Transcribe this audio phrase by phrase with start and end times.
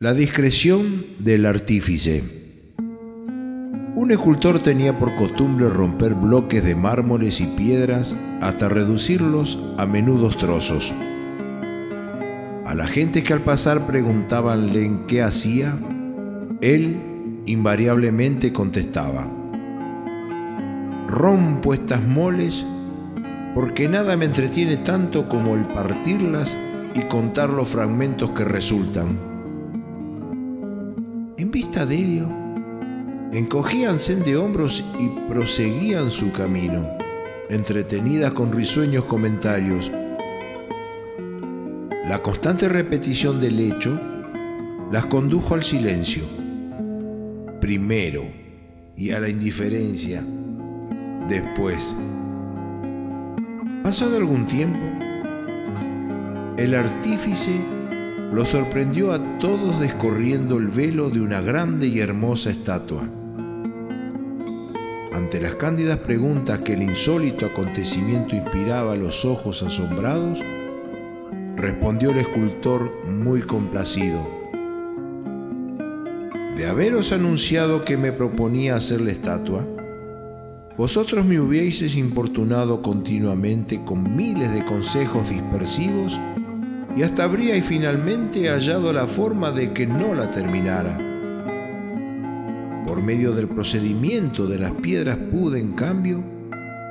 [0.00, 2.24] La discreción del artífice.
[3.94, 10.36] Un escultor tenía por costumbre romper bloques de mármoles y piedras hasta reducirlos a menudos
[10.36, 10.92] trozos.
[12.66, 15.78] A la gente que al pasar preguntabanle en qué hacía,
[16.60, 19.30] él invariablemente contestaba,
[21.06, 22.66] rompo estas moles
[23.54, 26.58] porque nada me entretiene tanto como el partirlas
[26.96, 29.33] y contar los fragmentos que resultan
[31.74, 32.28] de ello,
[33.32, 36.88] encogíanse de hombros y proseguían su camino,
[37.50, 39.90] entretenidas con risueños comentarios.
[42.08, 44.00] La constante repetición del hecho
[44.92, 46.22] las condujo al silencio,
[47.60, 48.24] primero,
[48.96, 50.24] y a la indiferencia,
[51.28, 51.96] después.
[53.82, 54.78] Pasado algún tiempo,
[56.56, 57.58] el artífice
[58.32, 63.08] lo sorprendió a todos descorriendo el velo de una grande y hermosa estatua.
[65.12, 70.40] Ante las cándidas preguntas que el insólito acontecimiento inspiraba a los ojos asombrados,
[71.56, 74.20] respondió el escultor muy complacido.
[76.56, 79.64] De haberos anunciado que me proponía hacer la estatua,
[80.76, 86.18] vosotros me hubieseis importunado continuamente con miles de consejos dispersivos
[86.96, 90.96] y hasta habría finalmente hallado la forma de que no la terminara.
[92.86, 96.22] Por medio del procedimiento de las piedras pude, en cambio,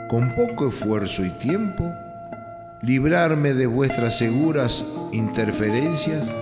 [0.09, 1.89] con poco esfuerzo y tiempo,
[2.81, 6.33] librarme de vuestras seguras interferencias,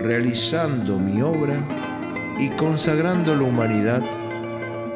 [0.00, 1.64] realizando mi obra
[2.40, 4.02] y consagrando a la humanidad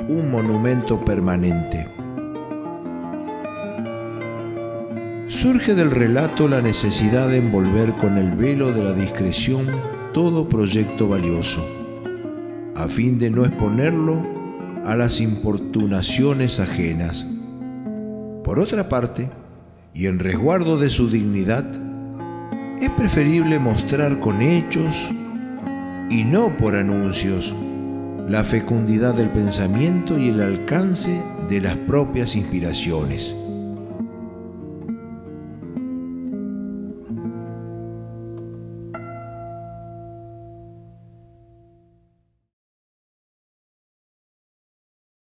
[0.09, 1.94] un monumento permanente.
[5.45, 9.67] Surge del relato la necesidad de envolver con el velo de la discreción
[10.15, 11.63] todo proyecto valioso,
[12.75, 14.23] a fin de no exponerlo
[14.87, 17.27] a las importunaciones ajenas.
[18.43, 19.29] Por otra parte,
[19.93, 21.67] y en resguardo de su dignidad,
[22.81, 25.11] es preferible mostrar con hechos
[26.09, 27.55] y no por anuncios
[28.27, 33.37] la fecundidad del pensamiento y el alcance de las propias inspiraciones.